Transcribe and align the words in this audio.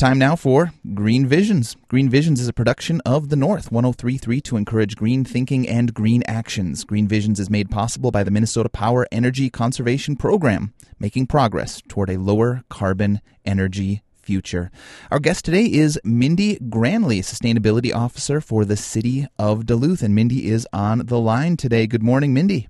time 0.00 0.18
now 0.18 0.34
for 0.34 0.72
Green 0.94 1.26
Visions. 1.26 1.76
Green 1.88 2.08
Visions 2.08 2.40
is 2.40 2.48
a 2.48 2.54
production 2.54 3.02
of 3.04 3.28
The 3.28 3.36
North 3.36 3.70
1033 3.70 4.40
to 4.40 4.56
encourage 4.56 4.96
green 4.96 5.26
thinking 5.26 5.68
and 5.68 5.92
green 5.92 6.22
actions. 6.26 6.84
Green 6.84 7.06
Visions 7.06 7.38
is 7.38 7.50
made 7.50 7.70
possible 7.70 8.10
by 8.10 8.24
the 8.24 8.30
Minnesota 8.30 8.70
Power 8.70 9.06
Energy 9.12 9.50
Conservation 9.50 10.16
Program, 10.16 10.72
making 10.98 11.26
progress 11.26 11.82
toward 11.86 12.08
a 12.08 12.16
lower 12.16 12.64
carbon 12.70 13.20
energy 13.44 14.02
future. 14.22 14.70
Our 15.10 15.18
guest 15.18 15.44
today 15.44 15.66
is 15.66 16.00
Mindy 16.02 16.58
Granley, 16.70 17.20
Sustainability 17.20 17.94
Officer 17.94 18.40
for 18.40 18.64
the 18.64 18.78
City 18.78 19.26
of 19.38 19.66
Duluth. 19.66 20.00
And 20.00 20.14
Mindy 20.14 20.48
is 20.48 20.66
on 20.72 21.04
the 21.04 21.18
line 21.18 21.58
today. 21.58 21.86
Good 21.86 22.02
morning, 22.02 22.32
Mindy. 22.32 22.69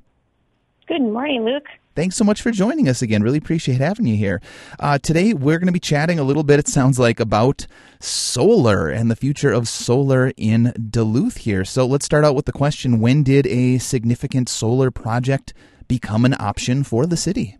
Good 0.91 1.03
morning, 1.03 1.45
Luke. 1.45 1.69
Thanks 1.95 2.17
so 2.17 2.25
much 2.25 2.43
for 2.43 2.51
joining 2.51 2.89
us 2.89 3.01
again. 3.01 3.23
Really 3.23 3.39
appreciate 3.39 3.81
having 3.81 4.07
you 4.07 4.17
here. 4.17 4.43
Uh, 4.81 4.99
today, 4.99 5.33
we're 5.33 5.61
going 5.61 5.69
to 5.69 5.73
be 5.73 5.79
chatting 5.79 6.19
a 6.19 6.25
little 6.25 6.43
bit, 6.43 6.59
it 6.59 6.67
sounds 6.67 6.99
like, 6.99 7.21
about 7.21 7.69
solar 8.01 8.89
and 8.89 9.09
the 9.09 9.15
future 9.15 9.53
of 9.53 9.69
solar 9.69 10.33
in 10.37 10.73
Duluth 10.91 11.37
here. 11.37 11.65
So 11.65 11.87
let's 11.87 12.05
start 12.05 12.25
out 12.25 12.35
with 12.35 12.47
the 12.47 12.53
question 12.53 12.99
When 12.99 13.23
did 13.23 13.47
a 13.47 13.79
significant 13.79 14.49
solar 14.49 14.91
project 14.91 15.55
become 15.87 16.25
an 16.25 16.35
option 16.41 16.83
for 16.83 17.07
the 17.07 17.17
city? 17.17 17.57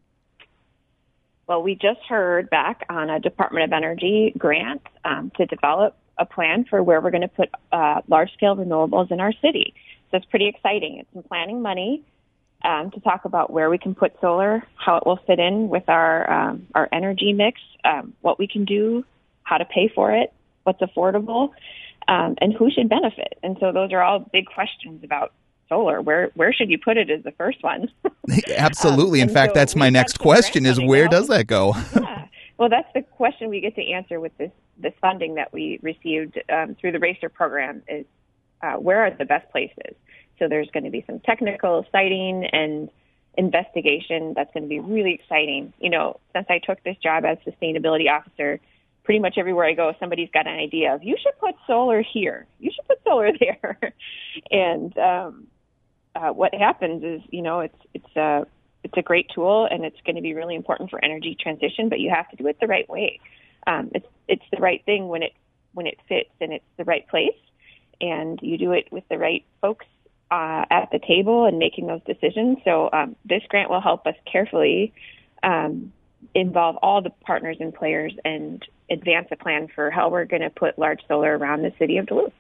Well, 1.47 1.63
we 1.63 1.77
just 1.77 2.01
heard 2.09 2.51
back 2.51 2.85
on 2.91 3.11
a 3.11 3.21
Department 3.21 3.63
of 3.63 3.73
Energy 3.73 4.35
grant 4.37 4.83
um, 5.05 5.31
to 5.37 5.47
develop 5.47 5.97
a 6.19 6.27
plan 6.27 6.65
for 6.69 6.83
where 6.83 7.01
we're 7.01 7.13
going 7.13 7.21
to 7.21 7.29
put 7.29 7.51
uh, 7.71 8.01
large 8.09 8.33
scale 8.33 8.57
renewables 8.57 9.13
in 9.13 9.21
our 9.21 9.33
city. 9.35 9.73
So 10.11 10.17
it's 10.17 10.27
pretty 10.27 10.49
exciting. 10.49 10.99
It's 10.99 11.13
some 11.15 11.23
planning 11.23 11.63
money 11.63 12.03
um, 12.65 12.91
to 12.93 13.01
talk 13.01 13.25
about 13.25 13.51
where 13.51 13.71
we 13.71 13.79
can 13.79 13.95
put 13.95 14.13
solar, 14.21 14.63
how 14.77 14.97
it 14.97 15.07
will 15.07 15.19
fit 15.27 15.39
in 15.39 15.69
with 15.69 15.89
our 15.89 16.31
um, 16.31 16.67
our 16.75 16.89
energy 16.93 17.33
mix, 17.33 17.61
um, 17.85 18.13
what 18.21 18.39
we 18.39 18.47
can 18.47 18.65
do, 18.65 19.05
how 19.43 19.59
to 19.59 19.65
pay 19.65 19.91
for 19.95 20.13
it, 20.13 20.33
what's 20.65 20.81
affordable, 20.81 21.51
um, 22.09 22.37
and 22.41 22.53
who 22.53 22.71
should 22.71 22.89
benefit. 22.89 23.39
And 23.43 23.57
so 23.61 23.73
those 23.73 23.93
are 23.93 24.03
all 24.03 24.21
big 24.33 24.47
questions 24.47 25.03
about 25.05 25.33
solar. 25.69 26.03
Where 26.03 26.31
where 26.35 26.53
should 26.53 26.69
you 26.69 26.79
put 26.79 26.99
it 26.99 27.09
is 27.09 27.25
the 27.25 27.33
first 27.33 27.63
one. 27.63 27.89
Absolutely. 28.57 29.21
In 29.21 29.29
um, 29.29 29.35
fact, 29.35 29.55
so 29.55 29.61
that's 29.61 29.75
my 29.75 29.89
next 29.89 30.19
question: 30.19 30.67
is 30.67 30.79
where 30.79 31.09
does 31.09 31.29
that 31.29 31.47
go? 31.47 31.75
yeah. 31.95 32.17
Well, 32.59 32.69
that's 32.69 32.93
the 32.93 33.01
question 33.01 33.49
we 33.49 33.63
get 33.63 33.75
to 33.77 33.91
answer 33.91 34.21
with 34.21 34.37
this 34.37 34.51
this 34.77 34.93
funding 35.01 35.37
that 35.37 35.51
we 35.51 35.79
received 35.81 36.39
um, 36.53 36.77
through 36.79 36.93
the 36.93 36.99
Racer 36.99 37.31
program. 37.31 37.83
Is 37.89 38.05
uh, 38.61 38.75
where 38.75 39.01
are 39.01 39.11
the 39.11 39.25
best 39.25 39.51
places? 39.51 39.97
So 40.41 40.49
there's 40.49 40.71
going 40.73 40.85
to 40.85 40.91
be 40.91 41.05
some 41.07 41.21
technical 41.21 41.87
siting 41.93 42.47
and 42.47 42.91
investigation 43.37 44.33
that's 44.35 44.53
going 44.53 44.65
to 44.65 44.69
be 44.69 44.81
really 44.81 45.15
exciting. 45.15 45.73
You 45.79 45.91
know, 45.91 46.19
since 46.35 46.47
I 46.49 46.59
took 46.59 46.83
this 46.83 46.97
job 46.97 47.25
as 47.25 47.39
sustainability 47.47 48.11
officer, 48.11 48.59
pretty 49.05 49.21
much 49.21 49.35
everywhere 49.37 49.67
I 49.67 49.75
go, 49.75 49.95
somebody's 50.01 50.31
got 50.33 50.47
an 50.47 50.59
idea 50.59 50.95
of 50.95 51.05
you 51.05 51.17
should 51.23 51.39
put 51.39 51.55
solar 51.67 52.03
here, 52.03 52.47
you 52.59 52.71
should 52.75 52.87
put 52.89 52.99
solar 53.05 53.31
there, 53.41 53.79
and 54.51 54.97
um, 54.99 55.47
uh, 56.15 56.31
what 56.31 56.55
happens 56.55 57.05
is, 57.05 57.21
you 57.31 57.43
know, 57.43 57.61
it's 57.61 57.79
it's 57.95 58.17
a 58.17 58.47
it's 58.83 58.95
a 58.97 59.03
great 59.03 59.31
tool 59.35 59.69
and 59.71 59.85
it's 59.85 60.01
going 60.07 60.17
to 60.17 60.23
be 60.23 60.33
really 60.33 60.55
important 60.55 60.89
for 60.89 61.05
energy 61.05 61.37
transition, 61.39 61.91
but 61.91 62.01
you 62.01 62.11
have 62.11 62.29
to 62.31 62.37
do 62.37 62.47
it 62.47 62.57
the 62.61 62.67
right 62.67 62.89
way. 62.89 63.21
Um, 63.67 63.91
it's 63.95 64.07
it's 64.27 64.45
the 64.51 64.59
right 64.59 64.83
thing 64.87 65.09
when 65.09 65.23
it 65.23 65.33
when 65.75 65.87
it 65.87 65.99
fits 66.09 66.31
and 66.41 66.53
it's 66.53 66.65
the 66.79 66.85
right 66.85 67.07
place, 67.09 67.39
and 68.01 68.39
you 68.43 68.57
do 68.57 68.73
it 68.73 68.89
with 68.91 69.05
the 69.11 69.19
right 69.19 69.45
folks 69.61 69.87
uh, 70.31 70.65
at 70.71 70.91
the 70.93 70.99
table 70.99 71.47
and 71.47 71.59
making 71.59 71.87
those 71.87 72.03
decisions. 72.07 72.59
So 72.65 72.89
um, 72.93 73.17
this 73.25 73.43
grant 73.49 73.71
will 73.71 73.81
help 73.81 74.07
us 74.07 74.15
carefully 74.31 74.93
um, 75.43 75.93
involve 76.35 76.77
all 76.77 77.03
the 77.03 77.11
partners 77.11 77.57
and 77.61 77.75
players 77.75 78.13
and 78.25 78.65
advance 78.91 79.29
a 79.31 79.37
plan 79.37 79.69
for 79.75 79.91
how 79.91 80.09
we're 80.09 80.25
going 80.25 80.43
to 80.43 80.51
put 80.51 80.79
large 80.79 81.01
solar 81.09 81.37
around 81.37 81.63
the 81.63 81.73
city 81.79 81.97
of 81.99 82.07
Duluth. 82.07 82.33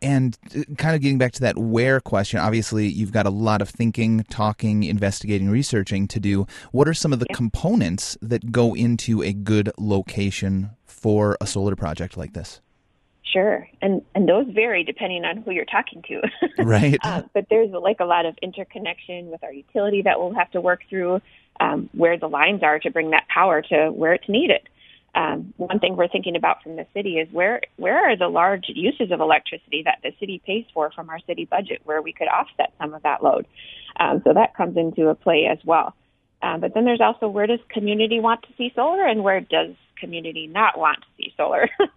And 0.00 0.36
uh, 0.56 0.62
kind 0.78 0.96
of 0.96 1.00
getting 1.00 1.18
back 1.18 1.32
to 1.32 1.40
that 1.40 1.58
where 1.58 2.00
question, 2.00 2.40
obviously 2.40 2.88
you've 2.88 3.12
got 3.12 3.26
a 3.26 3.30
lot 3.30 3.62
of 3.62 3.68
thinking, 3.68 4.24
talking, 4.30 4.82
investigating, 4.82 5.48
researching 5.48 6.08
to 6.08 6.20
do. 6.20 6.46
What 6.72 6.88
are 6.88 6.94
some 6.94 7.12
of 7.12 7.20
the 7.20 7.26
yeah. 7.30 7.36
components 7.36 8.16
that 8.20 8.50
go 8.50 8.74
into 8.74 9.22
a 9.22 9.32
good 9.32 9.70
location 9.78 10.70
for 10.84 11.36
a 11.40 11.46
solar 11.46 11.76
project 11.76 12.16
like 12.16 12.32
this? 12.32 12.60
Sure, 13.32 13.66
and 13.80 14.02
and 14.14 14.28
those 14.28 14.46
vary 14.48 14.84
depending 14.84 15.24
on 15.24 15.38
who 15.38 15.52
you're 15.52 15.64
talking 15.64 16.02
to. 16.08 16.20
right. 16.62 16.98
Uh, 17.02 17.22
but 17.32 17.46
there's 17.48 17.70
like 17.70 18.00
a 18.00 18.04
lot 18.04 18.26
of 18.26 18.36
interconnection 18.42 19.30
with 19.30 19.42
our 19.42 19.52
utility 19.52 20.02
that 20.02 20.20
we'll 20.20 20.34
have 20.34 20.50
to 20.50 20.60
work 20.60 20.80
through, 20.90 21.20
um, 21.58 21.88
where 21.92 22.18
the 22.18 22.28
lines 22.28 22.62
are 22.62 22.78
to 22.80 22.90
bring 22.90 23.10
that 23.10 23.26
power 23.28 23.62
to 23.62 23.90
where 23.90 24.12
it's 24.12 24.28
needed. 24.28 24.68
Um, 25.14 25.52
one 25.56 25.78
thing 25.78 25.96
we're 25.96 26.08
thinking 26.08 26.36
about 26.36 26.62
from 26.62 26.76
the 26.76 26.86
city 26.94 27.18
is 27.18 27.28
where 27.32 27.62
where 27.76 28.10
are 28.10 28.16
the 28.16 28.28
large 28.28 28.64
uses 28.68 29.10
of 29.10 29.20
electricity 29.20 29.82
that 29.84 29.98
the 30.02 30.12
city 30.20 30.42
pays 30.44 30.66
for 30.74 30.90
from 30.90 31.08
our 31.08 31.20
city 31.26 31.46
budget, 31.46 31.80
where 31.84 32.02
we 32.02 32.12
could 32.12 32.28
offset 32.28 32.72
some 32.78 32.92
of 32.92 33.02
that 33.02 33.22
load. 33.22 33.46
Um, 33.98 34.20
so 34.24 34.34
that 34.34 34.54
comes 34.54 34.76
into 34.76 35.08
a 35.08 35.14
play 35.14 35.46
as 35.50 35.58
well. 35.64 35.94
Um, 36.42 36.60
but 36.60 36.74
then 36.74 36.84
there's 36.84 37.00
also 37.00 37.28
where 37.28 37.46
does 37.46 37.60
community 37.68 38.20
want 38.20 38.42
to 38.42 38.48
see 38.58 38.72
solar 38.74 39.06
and 39.06 39.22
where 39.22 39.40
does 39.40 39.74
community 40.02 40.46
not 40.48 40.78
want 40.78 40.98
to 41.00 41.06
see 41.16 41.32
solar? 41.36 41.68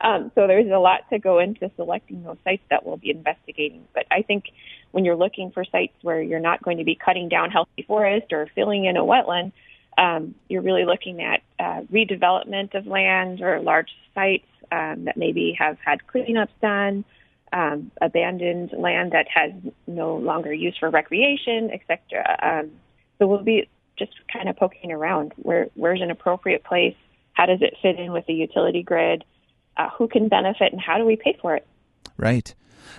um, 0.00 0.32
so 0.34 0.46
there's 0.46 0.70
a 0.72 0.78
lot 0.78 1.00
to 1.10 1.18
go 1.18 1.38
into 1.38 1.70
selecting 1.76 2.22
those 2.24 2.38
sites 2.44 2.62
that 2.70 2.86
we'll 2.86 2.96
be 2.96 3.10
investigating. 3.10 3.84
But 3.94 4.06
I 4.10 4.22
think 4.22 4.44
when 4.92 5.04
you're 5.04 5.16
looking 5.16 5.50
for 5.52 5.64
sites 5.64 5.94
where 6.02 6.22
you're 6.22 6.40
not 6.40 6.62
going 6.62 6.78
to 6.78 6.84
be 6.84 6.94
cutting 6.94 7.28
down 7.28 7.50
healthy 7.50 7.84
forest 7.86 8.32
or 8.32 8.48
filling 8.54 8.86
in 8.86 8.96
a 8.96 9.02
wetland, 9.02 9.52
um, 9.98 10.34
you're 10.48 10.62
really 10.62 10.86
looking 10.86 11.22
at 11.22 11.42
uh, 11.60 11.82
redevelopment 11.92 12.74
of 12.74 12.86
land 12.86 13.42
or 13.42 13.60
large 13.60 13.90
sites 14.14 14.46
um, 14.70 15.04
that 15.04 15.16
maybe 15.16 15.54
have 15.58 15.76
had 15.84 16.00
cleanups 16.12 16.48
done, 16.62 17.04
um, 17.52 17.90
abandoned 18.00 18.72
land 18.76 19.12
that 19.12 19.26
has 19.28 19.52
no 19.86 20.16
longer 20.16 20.52
use 20.52 20.76
for 20.80 20.88
recreation, 20.88 21.70
etc. 21.70 22.38
Um, 22.42 22.70
so 23.18 23.26
we'll 23.26 23.42
be 23.42 23.68
just 23.98 24.12
kind 24.32 24.48
of 24.48 24.56
poking 24.56 24.92
around. 24.92 25.32
Where 25.36 25.68
where's 25.74 26.00
an 26.00 26.10
appropriate 26.10 26.64
place? 26.64 26.96
How 27.32 27.46
does 27.46 27.62
it 27.62 27.74
fit 27.82 27.98
in 27.98 28.12
with 28.12 28.26
the 28.26 28.34
utility 28.34 28.82
grid? 28.82 29.24
Uh, 29.76 29.88
who 29.96 30.06
can 30.06 30.28
benefit, 30.28 30.72
and 30.72 30.80
how 30.80 30.98
do 30.98 31.04
we 31.04 31.16
pay 31.16 31.36
for 31.40 31.56
it? 31.56 31.66
Right. 32.18 32.54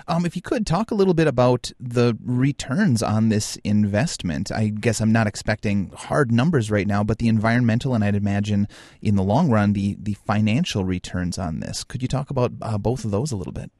Um, 0.08 0.26
if 0.26 0.36
you 0.36 0.42
could 0.42 0.66
talk 0.66 0.92
a 0.92 0.96
little 0.96 1.14
bit 1.14 1.28
about 1.28 1.72
the 1.80 2.18
returns 2.24 3.04
on 3.04 3.30
this 3.30 3.58
investment, 3.58 4.52
I 4.52 4.70
guess 4.70 5.00
I'm 5.00 5.12
not 5.12 5.28
expecting 5.28 5.92
hard 5.96 6.32
numbers 6.32 6.72
right 6.72 6.88
now, 6.88 7.04
but 7.04 7.20
the 7.20 7.28
environmental 7.28 7.94
and 7.94 8.04
I'd 8.04 8.16
imagine 8.16 8.68
in 9.02 9.16
the 9.16 9.24
long 9.24 9.50
run 9.50 9.74
the 9.74 9.98
the 10.00 10.14
financial 10.14 10.84
returns 10.84 11.38
on 11.38 11.60
this. 11.60 11.84
Could 11.84 12.02
you 12.02 12.08
talk 12.08 12.30
about 12.30 12.54
uh, 12.62 12.78
both 12.78 13.06
of 13.06 13.12
those 13.12 13.32
a 13.32 13.36
little 13.36 13.54
bit? 13.54 13.72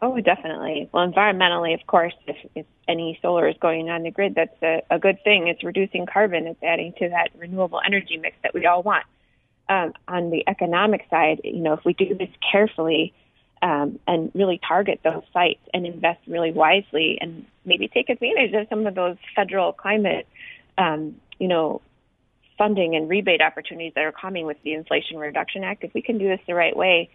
Oh, 0.00 0.20
definitely. 0.20 0.90
Well, 0.92 1.08
environmentally, 1.10 1.74
of 1.74 1.86
course, 1.86 2.14
if, 2.26 2.36
if 2.56 2.66
any 2.88 3.18
solar 3.22 3.48
is 3.48 3.54
going 3.60 3.88
on 3.88 4.02
the 4.02 4.10
grid, 4.10 4.34
that's 4.34 4.60
a, 4.60 4.82
a 4.90 4.98
good 4.98 5.22
thing. 5.22 5.46
It's 5.46 5.62
reducing 5.62 6.06
carbon. 6.06 6.48
It's 6.48 6.62
adding 6.62 6.92
to 6.98 7.08
that 7.10 7.28
renewable 7.38 7.80
energy 7.86 8.16
mix 8.16 8.36
that 8.42 8.52
we 8.52 8.66
all 8.66 8.82
want. 8.82 9.04
Um, 9.68 9.94
on 10.06 10.30
the 10.30 10.46
economic 10.48 11.06
side, 11.08 11.40
you 11.44 11.60
know, 11.60 11.72
if 11.72 11.84
we 11.84 11.94
do 11.94 12.14
this 12.14 12.28
carefully 12.50 13.14
um, 13.62 13.98
and 14.06 14.30
really 14.34 14.60
target 14.66 15.00
those 15.02 15.22
sites 15.32 15.60
and 15.72 15.86
invest 15.86 16.20
really 16.26 16.52
wisely, 16.52 17.16
and 17.20 17.46
maybe 17.64 17.88
take 17.88 18.10
advantage 18.10 18.52
of 18.54 18.66
some 18.68 18.86
of 18.86 18.94
those 18.94 19.16
federal 19.36 19.72
climate, 19.72 20.26
um, 20.76 21.14
you 21.38 21.48
know, 21.48 21.80
funding 22.58 22.94
and 22.96 23.08
rebate 23.08 23.40
opportunities 23.40 23.92
that 23.94 24.04
are 24.04 24.12
coming 24.12 24.46
with 24.46 24.56
the 24.62 24.72
Inflation 24.72 25.16
Reduction 25.16 25.64
Act, 25.64 25.84
if 25.84 25.94
we 25.94 26.02
can 26.02 26.18
do 26.18 26.28
this 26.28 26.40
the 26.46 26.54
right 26.54 26.76
way, 26.76 27.08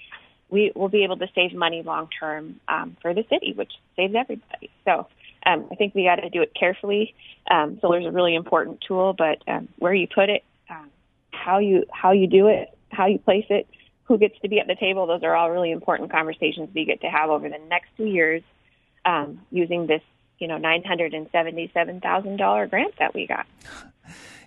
we 0.50 0.72
will 0.76 0.90
be 0.90 1.04
able 1.04 1.18
to 1.18 1.28
save 1.36 1.54
money 1.54 1.84
long 1.84 2.10
term 2.20 2.60
um, 2.68 2.98
for 3.02 3.14
the 3.14 3.26
city, 3.30 3.54
which 3.56 3.74
saves 3.96 4.16
everybody. 4.16 4.70
So 4.86 5.08
um, 5.46 5.68
I 5.72 5.76
think 5.76 5.94
we 5.94 6.06
got 6.06 6.16
to 6.16 6.30
do 6.30 6.42
it 6.42 6.54
carefully. 6.54 7.14
Um, 7.50 7.78
solar 7.82 8.00
is 8.00 8.06
a 8.06 8.12
really 8.12 8.36
important 8.36 8.82
tool, 8.88 9.14
but 9.14 9.42
um, 9.48 9.68
where 9.78 9.94
you 9.94 10.08
put 10.08 10.30
it, 10.30 10.44
um, 10.70 10.90
how 11.38 11.60
you 11.60 11.86
how 11.92 12.12
you 12.12 12.28
do 12.28 12.48
it, 12.48 12.78
how 12.92 13.06
you 13.06 13.20
place 13.20 13.46
it, 13.50 13.68
who 14.06 14.18
gets 14.18 14.40
to 14.40 14.50
be 14.50 14.60
at 14.60 14.68
the 14.68 14.76
table, 14.76 15.06
those 15.06 15.24
are 15.24 15.36
all 15.36 15.52
really 15.52 15.72
important 15.72 16.12
conversations 16.12 16.70
we 16.74 16.86
get 16.86 17.02
to 17.02 17.08
have 17.08 17.30
over 17.30 17.48
the 17.50 17.60
next 17.70 17.90
two 17.98 18.06
years 18.06 18.42
um, 19.06 19.42
using 19.52 19.88
this, 19.88 20.02
you 20.40 20.48
know, 20.48 20.58
nine 20.58 20.84
hundred 20.84 21.14
and 21.14 21.28
seventy-seven 21.32 22.02
thousand 22.02 22.38
dollar 22.38 22.68
grant 22.68 22.94
that 23.00 23.14
we 23.14 23.28
got. 23.28 23.46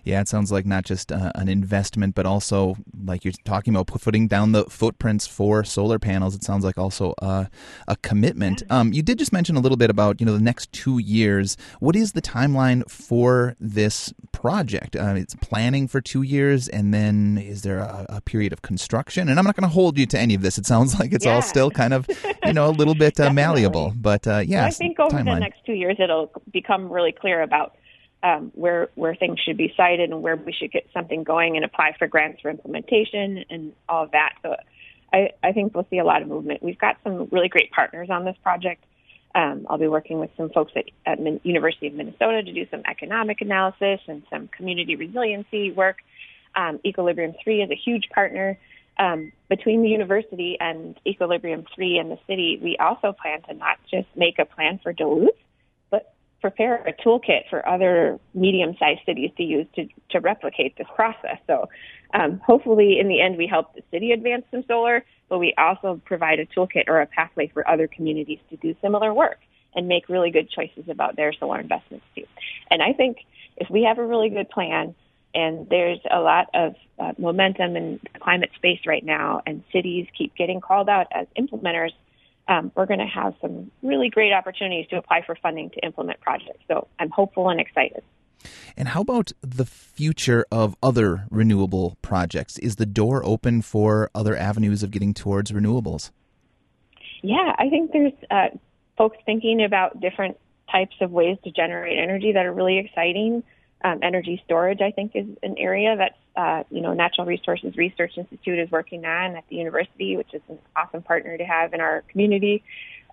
Yeah, 0.03 0.21
it 0.21 0.27
sounds 0.27 0.51
like 0.51 0.65
not 0.65 0.85
just 0.85 1.11
uh, 1.11 1.31
an 1.35 1.47
investment, 1.47 2.15
but 2.15 2.25
also 2.25 2.75
like 3.05 3.23
you're 3.23 3.33
talking 3.45 3.75
about 3.75 3.87
putting 3.87 4.27
down 4.27 4.51
the 4.51 4.65
footprints 4.65 5.27
for 5.27 5.63
solar 5.63 5.99
panels. 5.99 6.35
It 6.35 6.43
sounds 6.43 6.63
like 6.63 6.77
also 6.77 7.13
uh, 7.21 7.45
a 7.87 7.95
commitment. 7.97 8.63
Um, 8.69 8.93
you 8.93 9.01
did 9.01 9.19
just 9.19 9.31
mention 9.31 9.55
a 9.55 9.59
little 9.59 9.77
bit 9.77 9.89
about 9.89 10.19
you 10.19 10.25
know 10.25 10.33
the 10.33 10.43
next 10.43 10.71
two 10.71 10.97
years. 10.97 11.55
What 11.79 11.95
is 11.95 12.13
the 12.13 12.21
timeline 12.21 12.89
for 12.89 13.55
this 13.59 14.13
project? 14.31 14.95
Uh, 14.95 15.13
it's 15.15 15.35
planning 15.35 15.87
for 15.87 16.01
two 16.01 16.23
years, 16.23 16.67
and 16.67 16.93
then 16.93 17.37
is 17.37 17.61
there 17.61 17.79
a, 17.79 18.05
a 18.09 18.21
period 18.21 18.53
of 18.53 18.61
construction? 18.61 19.29
And 19.29 19.37
I'm 19.37 19.45
not 19.45 19.55
going 19.55 19.69
to 19.69 19.73
hold 19.73 19.97
you 19.99 20.05
to 20.07 20.19
any 20.19 20.33
of 20.33 20.41
this. 20.41 20.57
It 20.57 20.65
sounds 20.65 20.91
like 20.99 21.13
it's 21.13 21.25
yeah. 21.25 21.35
all 21.35 21.41
still 21.41 21.69
kind 21.69 21.93
of 21.93 22.07
you 22.43 22.53
know 22.53 22.69
a 22.69 22.71
little 22.71 22.95
bit 22.95 23.19
uh, 23.19 23.31
malleable. 23.33 23.93
But 23.95 24.27
uh, 24.27 24.39
yeah, 24.45 24.65
I 24.65 24.71
think 24.71 24.99
over 24.99 25.17
timeline. 25.17 25.35
the 25.35 25.39
next 25.39 25.65
two 25.65 25.73
years 25.73 25.97
it'll 25.99 26.31
become 26.51 26.91
really 26.91 27.11
clear 27.11 27.41
about 27.43 27.75
um, 28.23 28.51
where 28.55 28.89
where 28.95 29.15
things 29.15 29.39
should 29.39 29.57
be 29.57 29.73
sited 29.75 30.11
and 30.11 30.21
where 30.21 30.35
we 30.35 30.53
should 30.53 30.71
get 30.71 30.87
something 30.93 31.23
going 31.23 31.55
and 31.55 31.65
apply 31.65 31.95
for 31.97 32.07
grants 32.07 32.41
for 32.41 32.49
implementation 32.49 33.43
and 33.49 33.73
all 33.89 34.03
of 34.03 34.11
that. 34.11 34.33
So 34.43 34.55
I, 35.13 35.31
I 35.43 35.51
think 35.51 35.73
we'll 35.73 35.87
see 35.89 35.97
a 35.97 36.05
lot 36.05 36.21
of 36.21 36.27
movement. 36.27 36.63
We've 36.63 36.77
got 36.77 36.97
some 37.03 37.27
really 37.31 37.49
great 37.49 37.71
partners 37.71 38.09
on 38.09 38.25
this 38.25 38.35
project. 38.43 38.83
Um, 39.33 39.65
I'll 39.69 39.77
be 39.77 39.87
working 39.87 40.19
with 40.19 40.29
some 40.37 40.49
folks 40.49 40.73
at, 40.75 40.85
at 41.05 41.19
Min- 41.19 41.39
University 41.43 41.87
of 41.87 41.93
Minnesota 41.93 42.43
to 42.43 42.53
do 42.53 42.65
some 42.69 42.81
economic 42.89 43.41
analysis 43.41 43.99
and 44.07 44.23
some 44.29 44.49
community 44.49 44.95
resiliency 44.95 45.71
work. 45.71 45.97
Um, 46.55 46.79
Equilibrium 46.85 47.33
3 47.43 47.63
is 47.63 47.71
a 47.71 47.75
huge 47.75 48.09
partner. 48.13 48.57
Um, 48.99 49.31
between 49.49 49.83
the 49.83 49.89
university 49.89 50.57
and 50.59 50.99
Ecolibrium3 51.07 51.99
and 51.99 52.11
the 52.11 52.19
city, 52.27 52.59
we 52.61 52.77
also 52.77 53.13
plan 53.13 53.41
to 53.43 53.53
not 53.53 53.77
just 53.89 54.07
make 54.15 54.37
a 54.37 54.45
plan 54.45 54.79
for 54.83 54.91
Duluth, 54.91 55.31
prepare 56.41 56.77
a 56.87 56.93
toolkit 56.93 57.49
for 57.49 57.67
other 57.67 58.19
medium 58.33 58.75
sized 58.79 59.01
cities 59.05 59.31
to 59.37 59.43
use 59.43 59.67
to, 59.75 59.87
to 60.09 60.19
replicate 60.19 60.77
this 60.77 60.87
process. 60.95 61.37
So 61.47 61.69
um, 62.13 62.41
hopefully, 62.45 62.99
in 62.99 63.07
the 63.07 63.21
end, 63.21 63.37
we 63.37 63.47
help 63.47 63.73
the 63.75 63.83
city 63.91 64.11
advance 64.11 64.43
some 64.51 64.63
solar, 64.67 65.05
but 65.29 65.39
we 65.39 65.53
also 65.57 66.01
provide 66.03 66.39
a 66.39 66.45
toolkit 66.47 66.85
or 66.87 67.01
a 67.01 67.05
pathway 67.05 67.47
for 67.47 67.67
other 67.67 67.87
communities 67.87 68.39
to 68.49 68.57
do 68.57 68.75
similar 68.81 69.13
work 69.13 69.39
and 69.75 69.87
make 69.87 70.09
really 70.09 70.31
good 70.31 70.49
choices 70.49 70.89
about 70.89 71.15
their 71.15 71.31
solar 71.31 71.59
investments 71.59 72.05
too. 72.15 72.25
And 72.69 72.81
I 72.81 72.91
think 72.93 73.17
if 73.55 73.69
we 73.69 73.83
have 73.83 73.99
a 73.99 74.05
really 74.05 74.29
good 74.29 74.49
plan, 74.49 74.95
and 75.33 75.69
there's 75.69 75.99
a 76.11 76.19
lot 76.19 76.49
of 76.53 76.75
uh, 76.99 77.13
momentum 77.17 77.77
in 77.77 77.99
the 78.11 78.19
climate 78.19 78.49
space 78.55 78.81
right 78.85 79.05
now, 79.05 79.41
and 79.45 79.63
cities 79.71 80.07
keep 80.17 80.35
getting 80.35 80.59
called 80.59 80.89
out 80.89 81.07
as 81.11 81.27
implementers, 81.37 81.91
um, 82.51 82.71
we're 82.75 82.85
going 82.85 82.99
to 82.99 83.05
have 83.05 83.33
some 83.41 83.71
really 83.81 84.09
great 84.09 84.33
opportunities 84.33 84.87
to 84.89 84.97
apply 84.97 85.23
for 85.25 85.35
funding 85.35 85.69
to 85.69 85.79
implement 85.85 86.19
projects. 86.19 86.63
So 86.67 86.87
I'm 86.99 87.09
hopeful 87.09 87.49
and 87.49 87.61
excited. 87.61 88.03
And 88.75 88.89
how 88.89 89.01
about 89.01 89.31
the 89.41 89.65
future 89.65 90.45
of 90.51 90.75
other 90.83 91.25
renewable 91.29 91.97
projects? 92.01 92.57
Is 92.57 92.75
the 92.75 92.85
door 92.85 93.23
open 93.23 93.61
for 93.61 94.09
other 94.13 94.35
avenues 94.35 94.83
of 94.83 94.91
getting 94.91 95.13
towards 95.13 95.51
renewables? 95.51 96.11
Yeah, 97.21 97.55
I 97.57 97.69
think 97.69 97.91
there's 97.91 98.13
uh, 98.29 98.47
folks 98.97 99.17
thinking 99.25 99.63
about 99.63 100.01
different 100.01 100.37
types 100.69 100.95
of 101.01 101.11
ways 101.11 101.37
to 101.43 101.51
generate 101.51 101.99
energy 101.99 102.31
that 102.33 102.45
are 102.45 102.53
really 102.53 102.79
exciting. 102.79 103.43
Um, 103.83 103.99
energy 104.03 104.41
storage, 104.45 104.79
I 104.79 104.91
think, 104.91 105.13
is 105.15 105.25
an 105.41 105.55
area 105.57 105.95
that 105.95 106.17
uh, 106.39 106.63
you 106.69 106.81
know 106.81 106.93
Natural 106.93 107.25
Resources 107.25 107.75
Research 107.75 108.13
Institute 108.15 108.59
is 108.59 108.69
working 108.69 109.05
on 109.05 109.35
at 109.35 109.43
the 109.49 109.55
university, 109.55 110.17
which 110.17 110.33
is 110.33 110.41
an 110.49 110.59
awesome 110.75 111.01
partner 111.01 111.35
to 111.37 111.43
have 111.43 111.73
in 111.73 111.81
our 111.81 112.03
community. 112.09 112.63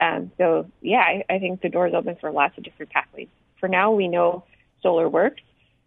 Um, 0.00 0.31
so 0.37 0.67
yeah, 0.82 0.99
I, 1.00 1.25
I 1.29 1.38
think 1.38 1.62
the 1.62 1.70
door 1.70 1.88
is 1.88 1.94
open 1.94 2.17
for 2.20 2.31
lots 2.31 2.56
of 2.59 2.65
different 2.65 2.93
pathways. 2.93 3.29
For 3.61 3.69
now, 3.69 3.93
we 3.93 4.09
know 4.09 4.44
solar 4.82 5.09
works. 5.09 5.43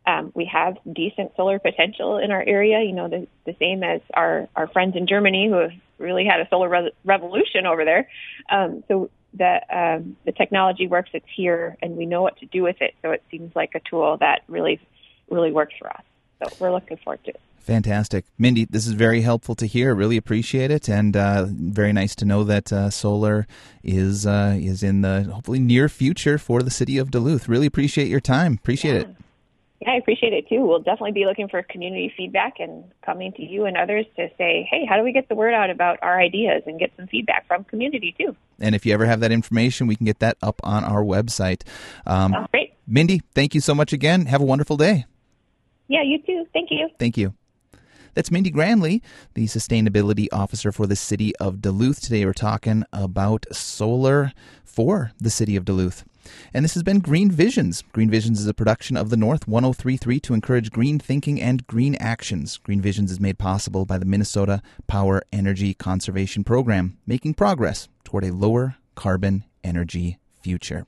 Um, 0.06 0.32
we 0.36 0.46
have 0.52 0.78
decent 0.92 1.32
solar 1.38 1.60
potential 1.60 2.18
in 2.18 2.32
our 2.32 2.44
area, 2.46 2.82
you 2.82 2.92
know, 2.92 3.08
the, 3.08 3.28
the 3.46 3.56
same 3.60 3.84
as 3.84 4.02
our, 4.14 4.50
our 4.56 4.68
friends 4.68 4.96
in 4.96 5.06
Germany 5.06 5.48
who 5.48 5.58
have 5.58 5.72
really 6.00 6.26
had 6.26 6.40
a 6.40 6.48
solar 6.50 6.68
re- 6.68 6.92
revolution 7.06 7.68
over 7.68 7.86
there. 7.86 8.10
Um, 8.50 8.84
so 8.88 9.12
the, 9.34 9.62
um, 9.76 10.18
the 10.26 10.32
technology 10.32 10.88
works, 10.88 11.10
it's 11.14 11.26
here, 11.36 11.78
and 11.82 11.96
we 11.96 12.06
know 12.06 12.22
what 12.22 12.38
to 12.40 12.46
do 12.46 12.64
with 12.64 12.82
it. 12.82 12.94
So 13.02 13.12
it 13.12 13.24
seems 13.32 13.56
like 13.56 13.72
a 13.76 13.80
tool 13.80 14.18
that 14.18 14.42
really, 14.48 14.80
really 15.30 15.52
works 15.52 15.74
for 15.80 15.90
us. 15.90 16.04
So 16.40 16.56
we're 16.60 16.72
looking 16.72 16.98
forward 16.98 17.24
to 17.26 17.32
it. 17.32 17.42
Fantastic. 17.62 18.26
Mindy, 18.40 18.66
this 18.66 18.88
is 18.88 18.94
very 18.94 19.22
helpful 19.22 19.54
to 19.56 19.68
hear. 19.68 19.94
Really 19.94 20.18
appreciate 20.18 20.72
it, 20.72 20.90
and 20.90 21.16
uh, 21.16 21.46
very 21.48 21.94
nice 21.94 22.16
to 22.16 22.26
know 22.26 22.44
that 22.44 22.74
uh, 22.74 22.90
solar 22.90 23.46
is 23.84 24.26
uh, 24.26 24.58
is 24.60 24.82
in 24.82 25.02
the 25.02 25.24
hopefully 25.32 25.60
near 25.60 25.88
future 25.88 26.40
for 26.40 26.64
the 26.64 26.72
city 26.72 26.98
of 26.98 27.12
Duluth. 27.12 27.48
Really 27.48 27.68
appreciate 27.68 28.08
your 28.08 28.20
time. 28.20 28.54
Appreciate 28.54 28.94
yeah. 28.94 29.02
it. 29.02 29.16
Yeah, 29.82 29.94
I 29.94 29.96
appreciate 29.96 30.32
it 30.32 30.48
too. 30.48 30.62
We'll 30.62 30.80
definitely 30.80 31.14
be 31.14 31.26
looking 31.26 31.48
for 31.48 31.64
community 31.64 32.14
feedback 32.16 32.60
and 32.60 32.84
coming 33.04 33.34
to 33.34 33.44
you 33.44 33.66
and 33.66 33.76
others 33.76 34.06
to 34.16 34.28
say, 34.38 34.68
hey, 34.70 34.86
how 34.88 34.96
do 34.96 35.04
we 35.04 35.12
get 35.12 35.28
the 35.28 35.34
word 35.34 35.56
out 35.56 35.72
about 35.72 35.98
our 36.04 36.20
ideas 36.20 36.62
and 36.68 36.80
get 36.80 36.92
some 36.98 37.08
feedback 37.08 37.48
from 37.48 37.64
community 37.64 38.14
too. 38.16 38.36
And 38.60 38.76
if 38.76 38.86
you 38.86 38.94
ever 38.94 39.06
have 39.08 39.22
that 39.22 39.32
information, 39.32 39.88
we 39.88 39.96
can 39.96 40.06
get 40.06 40.20
that 40.20 40.38
up 40.44 40.62
on 40.64 40.84
our 40.84 41.04
website. 41.04 41.64
Um, 42.06 42.48
great. 42.52 42.76
Mindy, 42.86 43.22
thank 43.34 43.56
you 43.56 43.62
so 43.62 43.74
much 43.74 43.92
again. 43.92 44.28
Have 44.28 44.42
a 44.42 44.46
wonderful 44.46 44.78
day. 44.78 45.06
Yeah, 45.88 46.04
you 46.04 46.22
too. 46.22 46.46
Thank 46.54 46.70
you. 46.70 46.90
Thank 47.00 47.18
you. 47.18 47.34
That's 48.14 48.30
Mindy 48.30 48.52
Granley, 48.52 49.02
the 49.34 49.46
Sustainability 49.46 50.28
Officer 50.32 50.72
for 50.72 50.86
the 50.86 50.96
City 50.96 51.36
of 51.38 51.62
Duluth. 51.62 52.02
Today 52.02 52.24
we're 52.26 52.34
talking 52.34 52.84
about 52.94 53.46
solar 53.52 54.34
for 54.64 55.12
the 55.20 55.30
City 55.30 55.56
of 55.56 55.66
Duluth. 55.66 56.04
And 56.54 56.64
this 56.64 56.74
has 56.74 56.84
been 56.84 57.00
Green 57.00 57.32
Visions. 57.32 57.84
Green 57.94 58.10
Visions 58.10 58.40
is 58.40 58.48
a 58.48 58.54
production 58.54 58.98
of 58.98 59.10
the 59.10 59.18
North 59.18 59.48
1033 59.48 60.20
to 60.22 60.34
encourage 60.34 60.72
green 60.72 61.00
thinking 61.00 61.42
and 61.42 61.66
green 61.68 61.96
actions. 61.96 62.58
Green 62.58 62.82
Visions 62.82 63.12
is 63.12 63.20
made 63.20 63.38
possible 63.38 63.86
by 63.86 63.98
the 63.98 64.06
Minnesota 64.06 64.62
Power 64.88 65.22
Energy 65.32 65.74
Conservation 65.74 66.44
Program, 66.44 66.98
making 67.06 67.34
progress 67.34 67.88
toward 68.04 68.24
a 68.24 68.34
lower 68.34 68.76
carbon 68.96 69.44
energy 69.64 70.20
future. 70.42 70.86